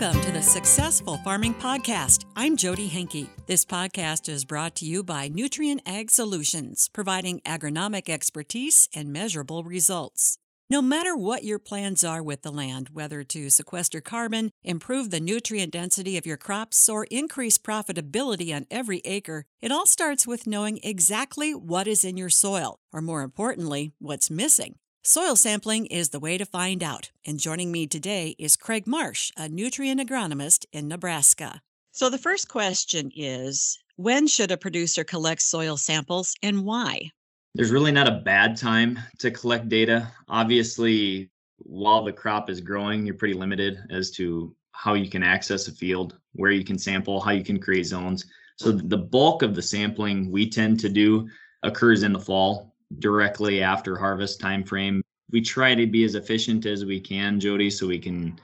[0.00, 2.24] Welcome to the Successful Farming Podcast.
[2.36, 3.26] I'm Jodi Henke.
[3.46, 9.64] This podcast is brought to you by Nutrien Ag Solutions, providing agronomic expertise and measurable
[9.64, 10.38] results.
[10.70, 15.18] No matter what your plans are with the land, whether to sequester carbon, improve the
[15.18, 20.46] nutrient density of your crops, or increase profitability on every acre, it all starts with
[20.46, 24.76] knowing exactly what is in your soil, or more importantly, what's missing.
[25.10, 27.10] Soil sampling is the way to find out.
[27.24, 31.62] And joining me today is Craig Marsh, a Nutrien agronomist in Nebraska.
[31.92, 37.10] So the first question is when should a producer collect soil samples and why?
[37.54, 40.12] There's really not a bad time to collect data.
[40.28, 45.68] Obviously, while the crop is growing, you're pretty limited as to how you can access
[45.68, 48.26] a field, where you can sample, how you can create zones.
[48.56, 51.30] So the bulk of the sampling we tend to do
[51.62, 55.02] occurs in the fall directly after harvest time frame.
[55.30, 58.40] We try to be as efficient as we can, Jodi, so we can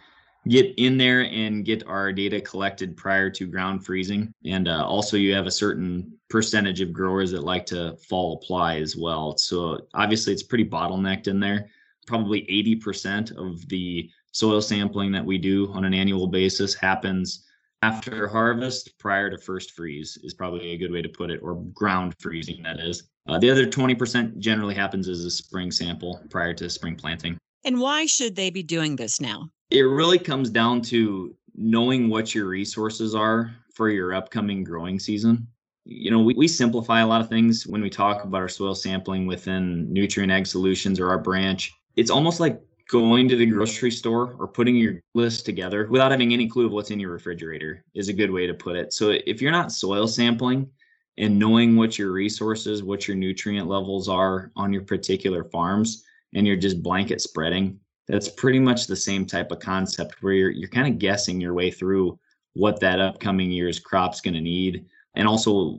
[0.49, 4.33] get in there and get our data collected prior to ground freezing.
[4.45, 8.77] And uh, also, you have a certain percentage of growers that like to fall apply
[8.77, 9.39] as well.
[9.39, 11.71] So obviously, it's pretty bottlenecked in there.
[12.07, 17.45] Probably 80% of the soil sampling that we do on an annual basis happens
[17.85, 21.57] after harvest prior to first freeze is probably a good way to put it or
[21.75, 26.55] ground freezing that is uh, the other 20% generally happens as a spring sample prior
[26.55, 27.37] to spring planting.
[27.65, 29.51] And why should they be doing this now?
[29.71, 35.47] It really comes down to knowing what your resources are for your upcoming growing season.
[35.85, 38.75] You know, we, we simplify a lot of things when we talk about our soil
[38.75, 41.71] sampling within Nutrien Ag Solutions or our branch.
[41.97, 42.63] It's almost like
[42.95, 46.71] going to the grocery store or putting your list together without having any clue of
[46.71, 48.93] what's in your refrigerator is a good way to put it.
[48.93, 50.71] So if you're not soil sampling,
[51.19, 56.05] and knowing what your resources, what your nutrient levels are on your particular farms,
[56.37, 60.51] and you're just blanket spreading, that's pretty much the same type of concept where you're
[60.51, 62.17] you're kind of guessing your way through
[62.53, 64.85] what that upcoming year's crop's going to need
[65.17, 65.79] and also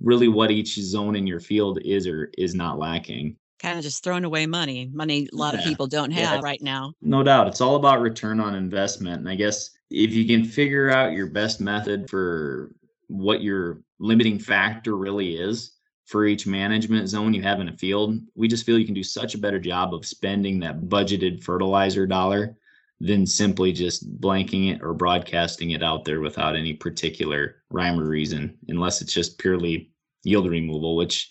[0.00, 4.04] really what each zone in your field is or is not lacking kind of just
[4.04, 5.60] throwing away money money a lot yeah.
[5.60, 6.40] of people don't have yeah.
[6.42, 10.26] right now no doubt it's all about return on investment and i guess if you
[10.26, 12.72] can figure out your best method for
[13.08, 15.72] what your limiting factor really is
[16.06, 18.18] for each management zone you have in a field.
[18.34, 22.06] We just feel you can do such a better job of spending that budgeted fertilizer
[22.06, 22.56] dollar
[23.00, 28.08] than simply just blanking it or broadcasting it out there without any particular rhyme or
[28.08, 29.90] reason, unless it's just purely
[30.22, 31.28] yield removal, which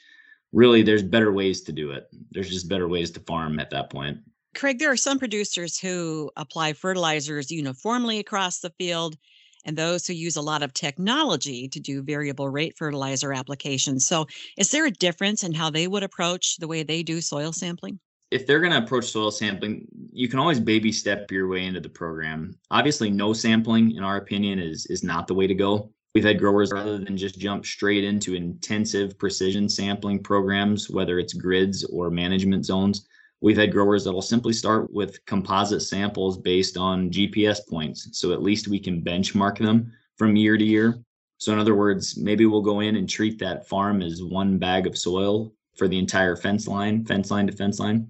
[0.55, 2.07] really there's better ways to do it.
[2.31, 4.17] There's just better ways to farm at that point.
[4.55, 9.17] Craig, there are some producers who apply fertilizers uniformly across the field
[9.65, 14.07] and those who use a lot of technology to do variable rate fertilizer applications.
[14.07, 14.27] So,
[14.57, 17.99] is there a difference in how they would approach the way they do soil sampling?
[18.31, 21.79] If they're going to approach soil sampling, you can always baby step your way into
[21.79, 22.57] the program.
[22.71, 25.91] Obviously, no sampling, in our opinion, is is not the way to go.
[26.15, 31.33] We've had growers rather than just jump straight into intensive precision sampling programs, whether it's
[31.33, 33.05] grids or management zones
[33.41, 38.09] We've had growers that will simply start with composite samples based on GPS points.
[38.17, 40.97] So at least we can benchmark them from year to year.
[41.37, 44.87] So, in other words, maybe we'll go in and treat that farm as one bag
[44.87, 48.07] of soil for the entire fence line, fence line to fence line.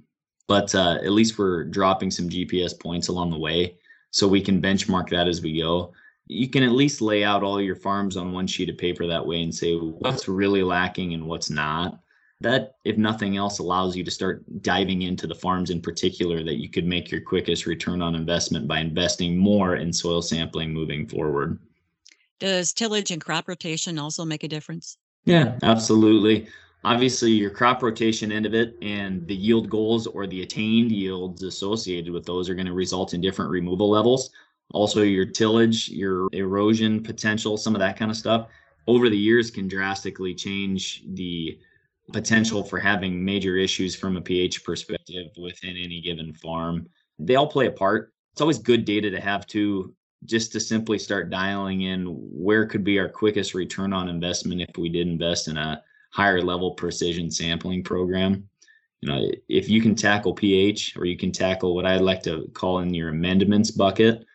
[0.47, 3.75] But uh, at least we're dropping some GPS points along the way
[4.11, 5.91] so we can benchmark that as we go.
[6.27, 9.25] You can at least lay out all your farms on one sheet of paper that
[9.25, 11.99] way and say what's really lacking and what's not.
[12.41, 16.57] That if nothing else allows you to start diving into the farms in particular that
[16.57, 21.07] you could make your quickest return on investment by investing more in soil sampling moving
[21.07, 21.59] forward.
[22.39, 24.97] Does tillage and crop rotation also make a difference?
[25.23, 26.47] Yeah absolutely.
[26.83, 31.41] Obviously your crop rotation end of it and the yield goals or the attained yields
[31.41, 34.31] associated with those are going to result in different removal levels
[34.71, 38.47] also your tillage your erosion potential some of that kind of stuff
[38.87, 41.57] over the years can drastically change the
[42.11, 46.87] potential for having major issues from a pH perspective within any given farm.
[47.17, 48.13] They all play a part.
[48.33, 49.93] It's always good data to have too,
[50.25, 54.77] just to simply start dialing in where could be our quickest return on investment if
[54.77, 55.81] we did invest in a
[56.11, 58.47] higher level precision sampling program.
[59.01, 62.49] You know, if you can tackle pH or you can tackle what I'd like to
[62.53, 64.25] call in your amendments bucket,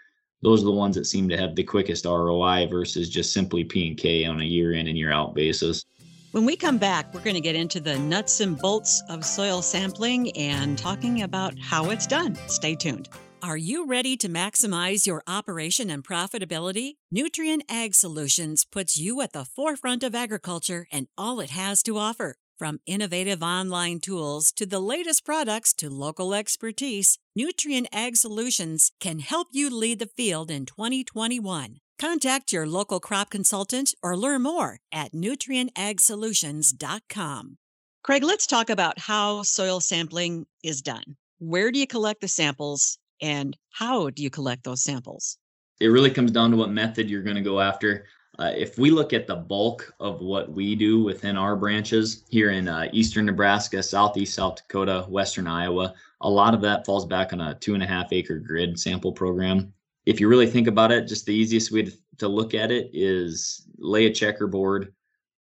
[0.43, 3.89] those are the ones that seem to have the quickest ROI versus just simply P
[3.89, 5.85] and K on a year in and year out basis.
[6.33, 9.63] When we come back, we're going to get into the nuts and bolts of soil
[9.63, 12.37] sampling and talking about how it's done.
[12.47, 13.09] Stay tuned.
[13.43, 16.97] Are you ready to maximize your operation and profitability?
[17.13, 21.97] Nutrien Ag Solutions puts you at the forefront of agriculture and all it has to
[21.97, 22.37] offer.
[22.61, 29.21] From innovative online tools to the latest products to local expertise, Nutrien Ag Solutions can
[29.21, 31.79] help you lead the field in 2021.
[31.99, 37.57] Contact your local crop consultant or learn more at nutrienagsolutions.com.
[38.05, 41.17] Craig, let's talk about how soil sampling is done.
[41.39, 45.39] Where do you collect the samples and how do you collect those samples?
[45.81, 48.05] It really comes down to what method you're going to go after.
[48.41, 52.53] Uh, if we look at the bulk of what we do within our branches here
[52.53, 55.93] in uh, eastern Nebraska, southeast South Dakota, western Iowa,
[56.23, 59.13] a lot of that falls back on a two and a half acre grid sample
[59.13, 59.75] program.
[60.07, 62.89] If you really think about it, just the easiest way to, to look at it
[62.95, 64.95] is lay a checkerboard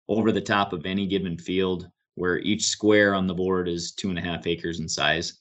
[0.09, 4.09] over the top of any given field where each square on the board is two
[4.09, 5.41] and a half acres in size.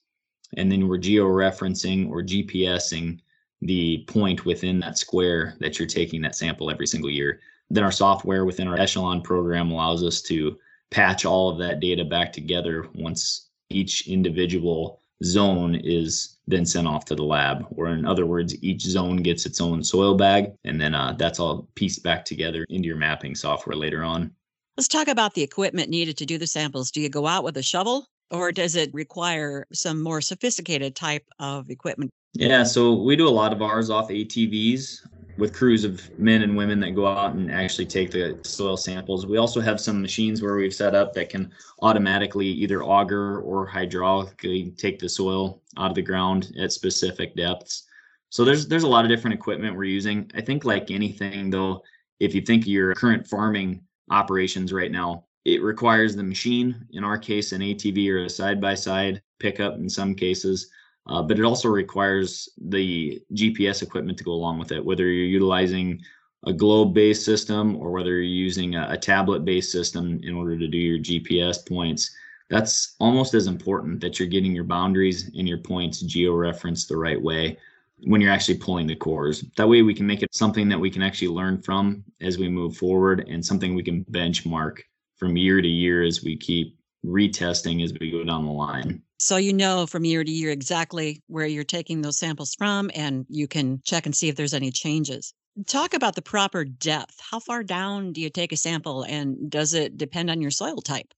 [0.57, 3.22] And then we're geo-referencing or GPSing
[3.66, 7.40] the point within that square that you're taking that sample every single year.
[7.70, 10.58] Then our software within our Echelon program allows us to
[10.92, 17.06] patch all of that data back together once each individual zone is then sent off
[17.06, 17.66] to the lab.
[17.72, 21.40] Or in other words, each zone gets its own soil bag, and then uh, that's
[21.40, 24.32] all pieced back together into your mapping software later on.
[24.78, 26.92] Let's talk about the equipment needed to do the samples.
[26.92, 31.25] Do you go out with a shovel or does it require some more sophisticated type
[31.39, 32.12] of equipment?
[32.33, 35.07] Yeah, so we do a lot of ours off ATVs
[35.38, 39.25] with crews of men and women that go out and actually take the soil samples.
[39.25, 41.51] We also have some machines where we've set up that can
[41.81, 47.83] automatically either auger or hydraulically take the soil out of the ground at specific depths.
[48.30, 50.30] So there's there's a lot of different equipment we're using.
[50.36, 51.83] I think like anything though,
[52.19, 57.18] if you think your current farming operations right now, it requires the machine, in our
[57.18, 60.69] case, an ATV or a side by side pickup in some cases
[61.07, 65.25] uh, but it also requires the GPS equipment to go along with it, whether you're
[65.25, 66.01] utilizing
[66.47, 70.57] a globe based system or whether you're using a, a tablet based system in order
[70.57, 72.15] to do your GPS points.
[72.50, 77.21] That's almost as important that you're getting your boundaries and your points geo-referenced the right
[77.21, 77.57] way
[78.00, 79.44] when you're actually pulling the cores.
[79.57, 82.50] That way we can make it something that we can actually learn from as we
[82.50, 84.80] move forward and something we can benchmark
[85.18, 89.02] from year to year as we keep retesting as we go down the line.
[89.20, 93.26] So you know from year to year exactly where you're taking those samples from, and
[93.30, 95.34] you can check and see if there's any changes.
[95.68, 97.18] Talk about the proper depth.
[97.32, 100.82] How far down do you take a sample, and does it depend on your soil
[100.82, 101.14] type?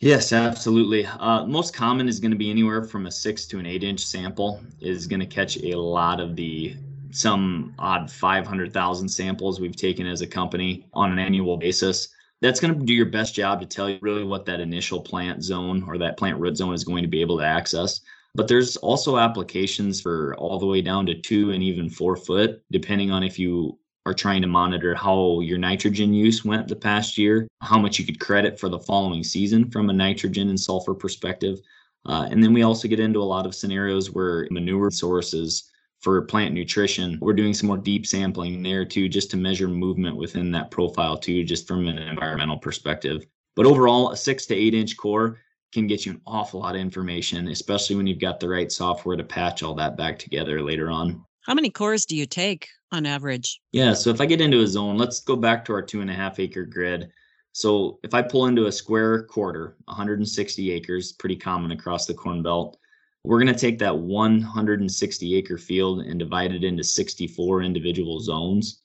[0.00, 1.06] Yes, absolutely.
[1.06, 4.00] Uh, most common is going to be anywhere from a six to an eight inch
[4.00, 6.74] sample is going to catch a lot of the
[7.12, 12.08] some odd 500,000 samples we've taken as a company on an annual basis
[12.42, 15.42] that's going to do your best job to tell you really what that initial plant
[15.42, 18.00] zone or that plant root zone is going to be able to access.
[18.34, 22.62] But there's also applications for all the way down to two and even four foot,
[22.72, 27.16] depending on if you are trying to monitor how your nitrogen use went the past
[27.16, 30.94] year, how much you could credit for the following season from a nitrogen and sulfur
[30.94, 31.60] perspective.
[32.06, 35.70] Uh, and then we also get into a lot of scenarios where manure sources
[36.02, 37.16] for plant nutrition.
[37.20, 41.16] We're doing some more deep sampling there too, just to measure movement within that profile
[41.16, 43.24] too, just from an environmental perspective.
[43.54, 45.38] But overall, a six to eight inch core
[45.72, 49.16] can get you an awful lot of information, especially when you've got the right software
[49.16, 51.24] to patch all that back together later on.
[51.42, 53.60] How many cores do you take on average?
[53.72, 56.10] Yeah, so if I get into a zone, let's go back to our two and
[56.10, 57.10] a half acre grid.
[57.52, 62.42] So if I pull into a square quarter, 160 acres, pretty common across the Corn
[62.42, 62.78] Belt,
[63.24, 68.82] we're going to take that 160 acre field and divide it into 64 individual zones.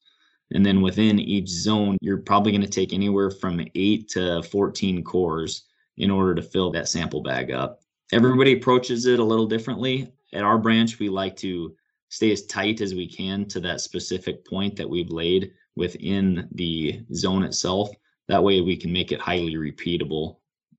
[0.51, 5.03] And then within each zone, you're probably going to take anywhere from 8 to 14
[5.03, 5.63] cores
[5.97, 7.81] in order to fill that sample bag up.
[8.13, 10.13] Everybody approaches it a little differently.
[10.33, 11.75] At our branch, we like to
[12.09, 17.01] stay as tight as we can to that specific point that we've laid within the
[17.13, 17.89] zone itself.
[18.27, 20.37] That way, we can make it highly repeatable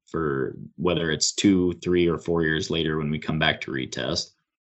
[0.09, 4.31] for whether it's two, three, or four years later when we come back to retest.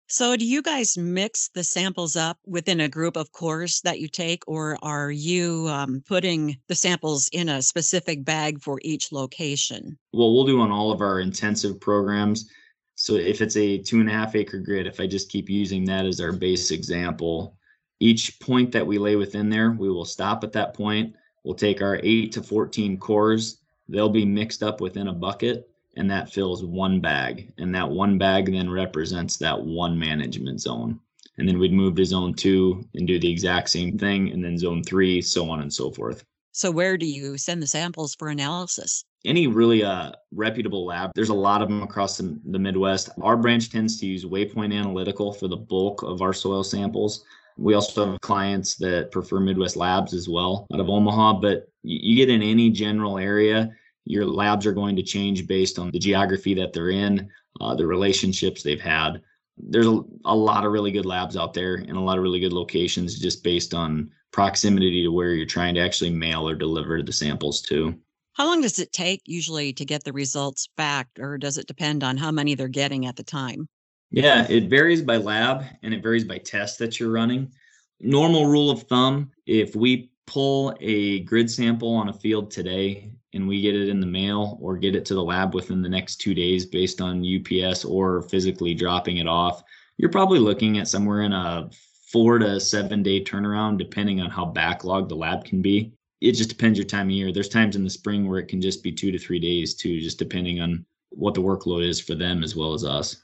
[0.09, 4.07] So, do you guys mix the samples up within a group of cores that you
[4.07, 9.99] take, or are you um, putting the samples in a specific bag for each location?
[10.13, 12.49] Well, we'll do on all of our intensive programs.
[12.95, 15.85] So, if it's a two and a half acre grid, if I just keep using
[15.87, 17.57] that as our base example,
[17.99, 21.17] each point that we lay within there, we will stop at that point.
[21.43, 26.11] We'll take our 8 to 14 cores they'll be mixed up within a bucket and
[26.11, 27.53] that fills one bag.
[27.59, 31.01] And that one bag then represents that one management zone.
[31.39, 34.59] And then we'd move to zone two and do the exact same thing and then
[34.59, 36.25] zone three so on and so forth.
[36.53, 39.05] So where do you send the samples for analysis?
[39.27, 43.11] Any really uh, reputable lab there's a lot of them across the, the midwest.
[43.21, 47.25] Our branch tends to use waypoint analytical for the bulk of our soil samples.
[47.59, 52.17] We also have clients that prefer Midwest Labs as well out of Omaha, but you
[52.17, 53.71] get in any general area,
[54.05, 57.29] Your labs are going to change based on the geography that they're in,
[57.61, 59.21] uh, the relationships they've had.
[59.57, 62.41] There's a, a lot of really good labs out there and a lot of really
[62.41, 67.03] good locations just based on proximity to where you're trying to actually mail or deliver
[67.03, 67.95] the samples to.
[68.35, 72.05] How long does it take usually to get the results back, or does it depend
[72.05, 73.67] on how many they're getting at the time?
[74.11, 77.51] Yeah, it varies by lab and it varies by test that you're running.
[77.99, 83.47] Normal rule of thumb if we pull a grid sample on a field today and
[83.47, 86.17] we get it in the mail or get it to the lab within the next
[86.17, 89.63] two days based on UPS or physically dropping it off,
[89.99, 91.71] you're probably looking at somewhere in a
[92.13, 95.93] four to seven day turnaround, depending on how backlogged the lab can be.
[96.21, 97.33] It just depends your time of year.
[97.33, 100.01] There's times in the spring where it can just be two to three days too,
[100.01, 103.23] just depending on what the workload is for them as well as us.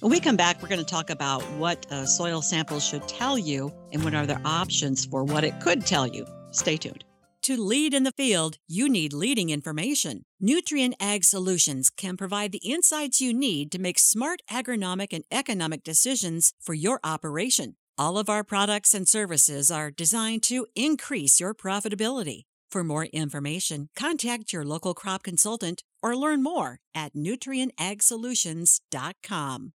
[0.00, 3.38] When we come back, we're going to talk about what a soil sample should tell
[3.38, 6.26] you and what are the options for what it could tell you.
[6.50, 7.02] Stay tuned.
[7.44, 10.24] To lead in the field, you need leading information.
[10.42, 15.82] Nutrien Ag Solutions can provide the insights you need to make smart agronomic and economic
[15.82, 17.76] decisions for your operation.
[17.96, 22.42] All of our products and services are designed to increase your profitability.
[22.68, 29.72] For more information, contact your local crop consultant or learn more at nutrienagsolutions.com.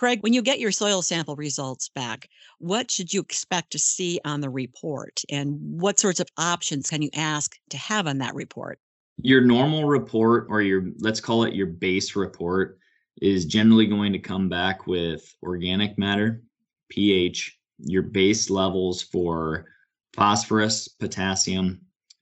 [0.00, 4.18] Craig, when you get your soil sample results back, what should you expect to see
[4.24, 5.22] on the report?
[5.28, 8.78] And what sorts of options can you ask to have on that report?
[9.18, 12.78] Your normal report, or your, let's call it your base report,
[13.20, 16.42] is generally going to come back with organic matter,
[16.88, 19.66] pH, your base levels for
[20.14, 21.78] phosphorus, potassium,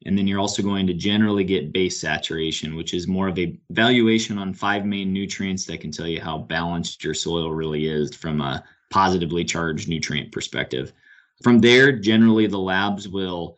[0.07, 3.59] and then you're also going to generally get base saturation, which is more of a
[3.71, 8.14] valuation on five main nutrients that can tell you how balanced your soil really is
[8.14, 10.93] from a positively charged nutrient perspective.
[11.43, 13.57] From there, generally the labs will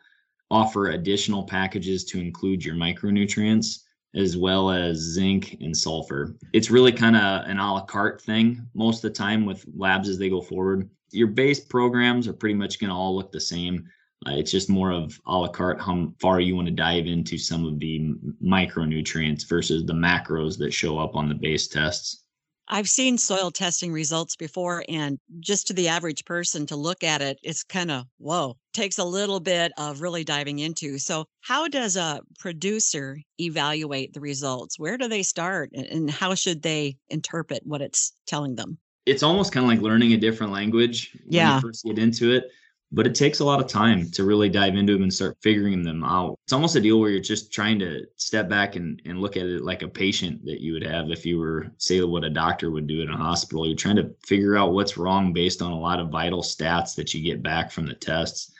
[0.50, 6.34] offer additional packages to include your micronutrients as well as zinc and sulfur.
[6.52, 10.08] It's really kind of an a la carte thing most of the time with labs
[10.08, 10.90] as they go forward.
[11.12, 13.88] Your base programs are pretty much going to all look the same.
[14.26, 17.38] Uh, it's just more of a la carte how far you want to dive into
[17.38, 22.24] some of the micronutrients versus the macros that show up on the base tests.
[22.72, 27.20] I've seen soil testing results before, and just to the average person to look at
[27.20, 30.98] it, it's kind of whoa, takes a little bit of really diving into.
[30.98, 34.78] So, how does a producer evaluate the results?
[34.78, 38.78] Where do they start, and how should they interpret what it's telling them?
[39.04, 41.48] It's almost kind of like learning a different language yeah.
[41.48, 42.50] when you first get into it
[42.92, 45.82] but it takes a lot of time to really dive into them and start figuring
[45.82, 46.36] them out.
[46.44, 49.46] It's almost a deal where you're just trying to step back and, and look at
[49.46, 52.70] it like a patient that you would have if you were, say, what a doctor
[52.70, 53.64] would do in a hospital.
[53.64, 57.14] You're trying to figure out what's wrong based on a lot of vital stats that
[57.14, 58.52] you get back from the tests.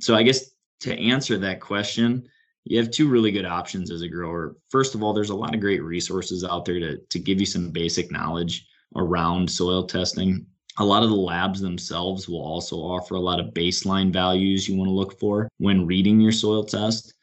[0.00, 0.50] So, I guess
[0.80, 2.28] to answer that question,
[2.64, 4.56] you have two really good options as a grower.
[4.68, 7.46] First of all, there's a lot of great resources out there to, to give you
[7.46, 8.66] some basic knowledge
[8.96, 10.46] around soil testing
[10.78, 14.76] a lot of the labs themselves will also offer a lot of baseline values you
[14.76, 17.14] want to look for when reading your soil test.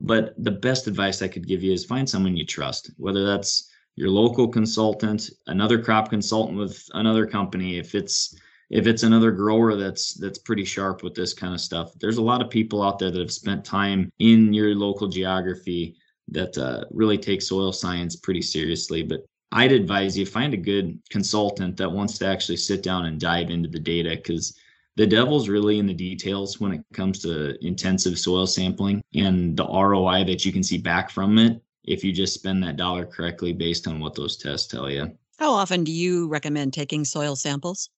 [0.00, 3.70] But the best advice I could give you is find someone you trust, whether that's
[3.96, 8.36] your local consultant, another crop consultant with another company, if it's
[8.70, 11.92] if it's another grower that's that's pretty sharp with this kind of stuff.
[11.98, 15.96] There's a lot of people out there that have spent time in your local geography
[16.28, 19.02] that uh, really take soil science pretty seriously.
[19.02, 23.18] But I'd advise you find a good consultant that wants to actually sit down and
[23.18, 24.58] dive into the data because
[24.96, 29.64] the devil's really in the details when it comes to intensive soil sampling and the
[29.64, 33.52] ROI that you can see back from it if you just spend that dollar correctly
[33.52, 35.10] based on what those tests tell you.
[35.38, 37.88] How often do you recommend taking soil samples?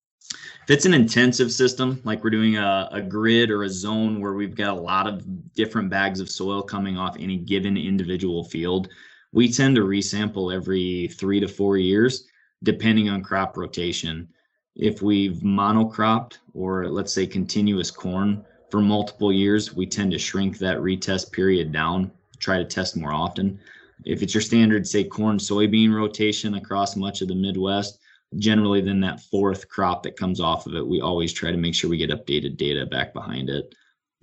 [0.64, 4.34] If it's an intensive system, like we're doing a, a grid or a zone where
[4.34, 8.88] we've got a lot of different bags of soil coming off any given individual field,
[9.32, 12.26] we tend to resample every three to four years,
[12.62, 14.28] depending on crop rotation.
[14.76, 20.58] If we've monocropped or let's say continuous corn for multiple years, we tend to shrink
[20.58, 23.58] that retest period down, try to test more often.
[24.04, 27.98] If it's your standard, say, corn soybean rotation across much of the Midwest,
[28.38, 31.74] generally then that fourth crop that comes off of it, we always try to make
[31.74, 33.74] sure we get updated data back behind it.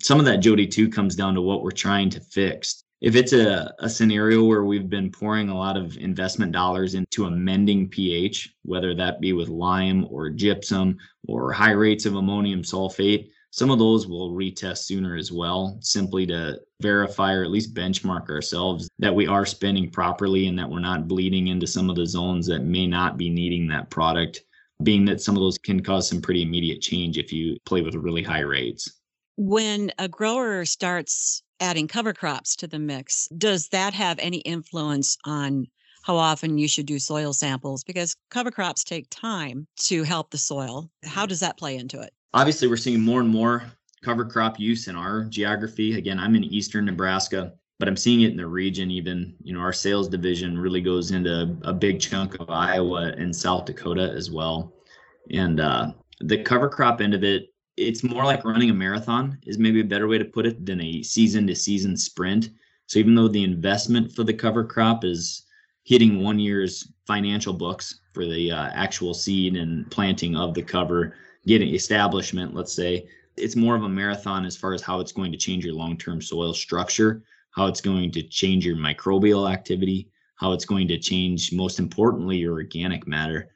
[0.02, 3.34] Some of that Jodi too comes down to what we're trying to fix if it's
[3.34, 8.56] a, a scenario where we've been pouring a lot of investment dollars into amending pH,
[8.64, 13.80] whether that be with lime or gypsum or high rates of ammonium sulfate, some of
[13.80, 19.14] those will retest sooner as well, simply to verify or at least benchmark ourselves that
[19.14, 22.64] we are spending properly and that we're not bleeding into some of the zones that
[22.64, 24.44] may not be needing that product,
[24.84, 27.96] being that some of those can cause some pretty immediate change if you play with
[27.96, 28.92] really high rates.
[29.38, 35.18] When a grower starts adding cover crops to the mix, does that have any influence
[35.26, 35.68] on
[36.04, 37.84] how often you should do soil samples?
[37.84, 40.90] Because cover crops take time to help the soil.
[41.04, 42.14] How does that play into it?
[42.34, 43.64] Obviously, we're seeing more and more
[44.04, 45.98] cover crop use in our geography.
[45.98, 48.90] Again, I'm in eastern Nebraska, but I'm seeing it in the region.
[48.90, 53.36] Even, you know, our sales division really goes into a big chunk of Iowa and
[53.36, 54.74] South Dakota as well.
[55.32, 59.60] And uh, the cover crop end of it, it's more like running a marathon, is
[59.60, 62.50] maybe a better way to put it than a season to season sprint.
[62.88, 65.44] So even though the investment for the cover crop is
[65.84, 71.16] hitting one year's financial books for the uh, actual seed and planting of the cover,
[71.46, 73.08] getting establishment, let's say,
[73.38, 76.22] it's more of a marathon as far as how it's going to change your long-term
[76.22, 81.54] soil structure, how it's going to change your microbial activity, how it's going to change,
[81.54, 83.50] most importantly, your organic matter.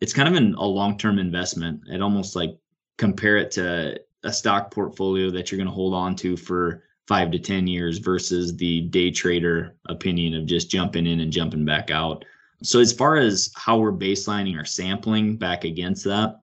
[0.00, 1.82] It's kind of an, a long-term investment.
[1.92, 2.58] I'd almost like
[3.00, 7.30] compare it to a stock portfolio that you're going to hold on to for five
[7.30, 11.90] to 10 years versus the day trader opinion of just jumping in and jumping back
[11.90, 12.26] out.
[12.62, 16.40] So, as far as how we're baselining our sampling back against that,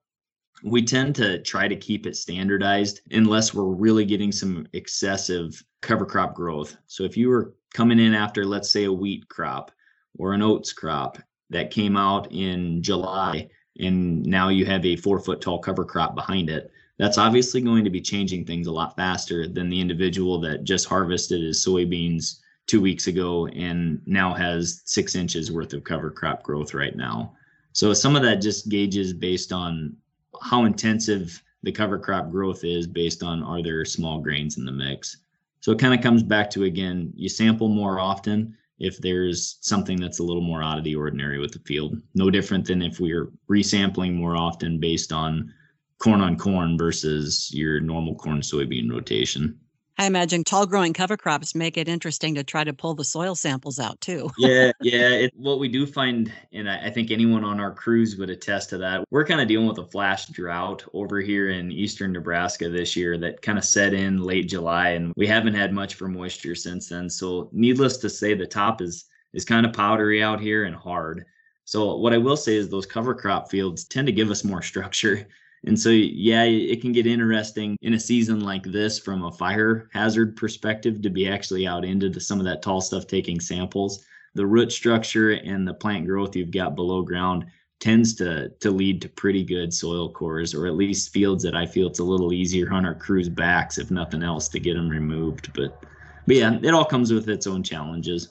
[0.64, 6.04] we tend to try to keep it standardized unless we're really getting some excessive cover
[6.04, 6.76] crop growth.
[6.88, 9.70] So if you were coming in after, let's say, a wheat crop
[10.18, 11.18] or an oats crop
[11.50, 16.14] that came out in July, and now you have a four foot tall cover crop
[16.14, 20.40] behind it, that's obviously going to be changing things a lot faster than the individual
[20.40, 25.84] that just harvested his soybeans two weeks ago and now has six inches worth of
[25.84, 27.32] cover crop growth right now.
[27.72, 29.96] So some of that just gauges based on
[30.42, 34.72] how intensive the cover crop growth is based on are there small grains in the
[34.72, 35.18] mix.
[35.60, 40.00] So it kind of comes back to again, you sample more often if there's something
[40.00, 42.00] that's a little more out of the ordinary with the field.
[42.14, 45.52] No different than if we are resampling more often based on
[45.98, 49.58] corn on corn versus your normal corn soybean rotation.
[50.00, 53.34] I imagine tall growing cover crops make it interesting to try to pull the soil
[53.34, 54.30] samples out too.
[54.38, 55.08] yeah, yeah.
[55.08, 58.70] It, what we do find, and I, I, think anyone on our crews would attest
[58.70, 62.68] to that, we're kind of dealing with a flash drought over here in eastern Nebraska
[62.68, 66.06] this year that kind of set in late July, and we haven't had much for
[66.06, 67.10] moisture since then.
[67.10, 71.24] So, needless to say, the top is is kind of powdery out here and hard.
[71.64, 74.62] So, what I will say is those cover crop fields tend to give us more
[74.62, 75.26] structure
[75.66, 79.88] and so, yeah, it can get interesting in a season like this from a fire
[79.92, 84.04] hazard perspective to be actually out into the, some of that tall stuff taking samples.
[84.34, 87.46] The root structure and the plant growth you've got below ground
[87.80, 91.66] tends to to lead to pretty good soil cores, or at least fields that I
[91.66, 94.88] feel it's a little easier on our crews' backs, if nothing else, to get them
[94.88, 95.52] removed.
[95.54, 95.84] But,
[96.26, 98.28] but yeah, it all comes with its own challenges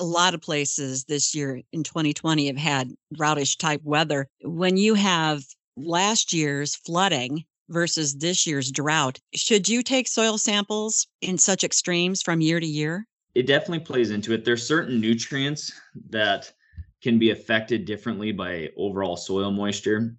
[0.00, 4.28] a lot of places this year in 2020 have had droughtish type weather.
[4.42, 5.42] When you have
[5.84, 9.18] last year's flooding versus this year's drought.
[9.34, 13.06] Should you take soil samples in such extremes from year to year?
[13.34, 14.44] It definitely plays into it.
[14.44, 15.72] There's certain nutrients
[16.10, 16.52] that
[17.02, 20.16] can be affected differently by overall soil moisture.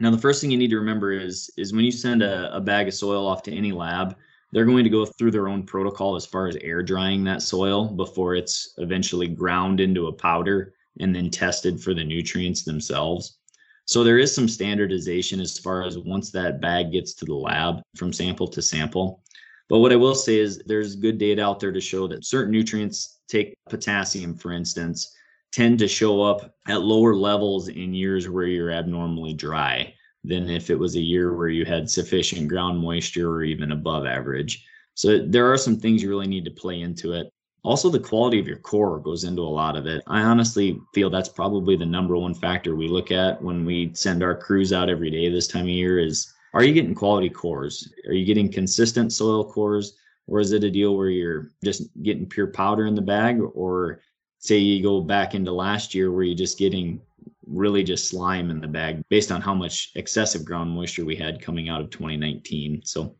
[0.00, 2.60] Now, the first thing you need to remember is is when you send a, a
[2.60, 4.16] bag of soil off to any lab,
[4.52, 7.88] they're going to go through their own protocol as far as air drying that soil
[7.88, 13.38] before it's eventually ground into a powder and then tested for the nutrients themselves.
[13.86, 17.82] So there is some standardization as far as once that bag gets to the lab
[17.96, 19.22] from sample to sample.
[19.68, 22.52] But what I will say is there's good data out there to show that certain
[22.52, 25.14] nutrients, take potassium for instance,
[25.52, 29.92] tend to show up at lower levels in years where you're abnormally dry
[30.24, 34.06] than if it was a year where you had sufficient ground moisture or even above
[34.06, 34.64] average.
[34.94, 37.32] So there are some things you really need to play into it.
[37.64, 40.02] Also, the quality of your core goes into a lot of it.
[40.08, 44.22] I honestly feel that's probably the number one factor we look at when we send
[44.22, 47.92] our crews out every day this time of year is are you getting quality cores?
[48.06, 49.96] Are you getting consistent soil cores?
[50.26, 53.40] Or is it a deal where you're just getting pure powder in the bag?
[53.54, 54.00] Or
[54.38, 57.00] say you go back into last year where you're just getting
[57.46, 61.40] really just slime in the bag based on how much excessive ground moisture we had
[61.40, 62.82] coming out of 2019.
[62.84, 63.14] So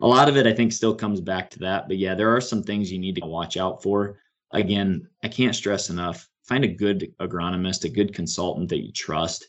[0.00, 1.88] a lot of it I think still comes back to that.
[1.88, 4.18] But yeah, there are some things you need to watch out for.
[4.52, 6.28] Again, I can't stress enough.
[6.44, 9.46] Find a good agronomist, a good consultant that you trust,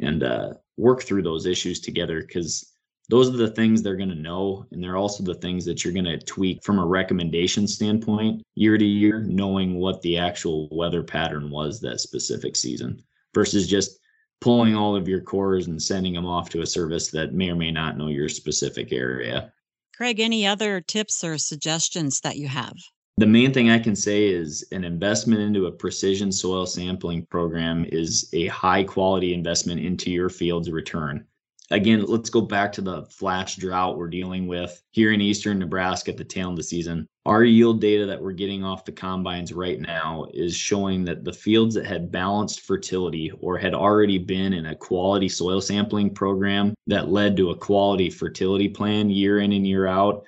[0.00, 2.72] and uh, work through those issues together because
[3.08, 4.66] those are the things they're going to know.
[4.72, 8.78] And they're also the things that you're going to tweak from a recommendation standpoint year
[8.78, 13.02] to year, knowing what the actual weather pattern was that specific season
[13.34, 13.98] versus just
[14.40, 17.56] pulling all of your cores and sending them off to a service that may or
[17.56, 19.52] may not know your specific area.
[20.00, 22.72] Craig, any other tips or suggestions that you have?
[23.18, 27.84] The main thing I can say is an investment into a precision soil sampling program
[27.86, 31.26] is a high quality investment into your field's return.
[31.70, 36.10] Again, let's go back to the flash drought we're dealing with here in eastern Nebraska
[36.10, 37.06] at the tail end of the season.
[37.26, 41.32] Our yield data that we're getting off the combines right now is showing that the
[41.32, 46.74] fields that had balanced fertility or had already been in a quality soil sampling program
[46.86, 50.24] that led to a quality fertility plan year in and year out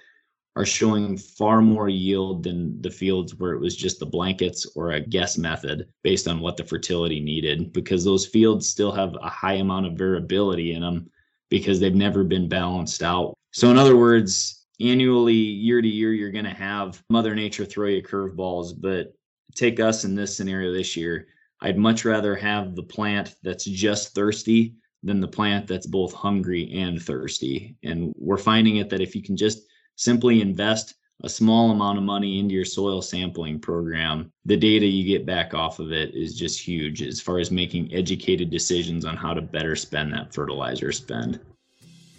[0.55, 4.93] are showing far more yield than the fields where it was just the blankets or
[4.93, 9.31] a guess method based on what the fertility needed because those fields still have a
[9.31, 11.11] high amount of variability in them
[11.53, 13.35] because they've never been balanced out.
[13.53, 17.89] So, in other words, annually, year to year, you're going to have Mother Nature throw
[17.89, 18.73] you curveballs.
[18.75, 19.13] But
[19.55, 21.27] take us in this scenario this year,
[21.61, 26.73] I'd much rather have the plant that's just thirsty than the plant that's both hungry
[26.73, 27.77] and thirsty.
[27.83, 29.59] And we're finding it that if you can just
[29.97, 35.05] simply invest a small amount of money into your soil sampling program, the data you
[35.05, 39.17] get back off of it is just huge as far as making educated decisions on
[39.17, 41.41] how to better spend that fertilizer spend.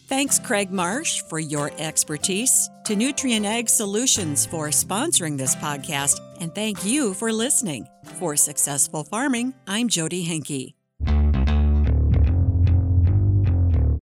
[0.07, 6.53] Thanks, Craig Marsh, for your expertise, to Nutrien Ag Solutions for sponsoring this podcast, and
[6.53, 7.87] thank you for listening.
[8.19, 10.75] For Successful Farming, I'm Jodi Henke.